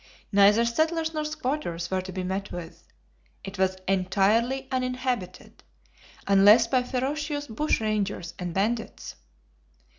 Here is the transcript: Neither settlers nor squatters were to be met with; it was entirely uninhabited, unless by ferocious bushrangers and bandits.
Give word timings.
Neither 0.31 0.65
settlers 0.65 1.13
nor 1.13 1.23
squatters 1.25 1.91
were 1.91 2.01
to 2.01 2.11
be 2.11 2.23
met 2.23 2.51
with; 2.51 2.87
it 3.43 3.59
was 3.59 3.77
entirely 3.87 4.67
uninhabited, 4.71 5.61
unless 6.25 6.65
by 6.65 6.81
ferocious 6.81 7.45
bushrangers 7.45 8.33
and 8.39 8.51
bandits. 8.51 9.13